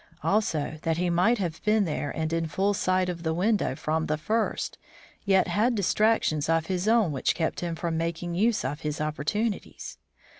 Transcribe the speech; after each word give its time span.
Also, 0.23 0.79
that 0.81 0.97
he 0.97 1.11
might 1.11 1.37
have 1.37 1.63
been 1.63 1.85
there 1.85 2.09
and 2.09 2.33
in 2.33 2.47
full 2.47 2.73
sight 2.73 3.07
of 3.07 3.21
the 3.21 3.35
window 3.35 3.75
from 3.75 4.07
the 4.07 4.17
first, 4.17 4.79
yet 5.25 5.47
had 5.47 5.75
distractions 5.75 6.49
of 6.49 6.65
his 6.65 6.87
own 6.87 7.11
which 7.11 7.35
kept 7.35 7.59
him 7.59 7.75
from 7.75 7.97
making 7.97 8.33
use 8.33 8.65
of 8.65 8.81
his 8.81 8.99
opportunities. 8.99 9.99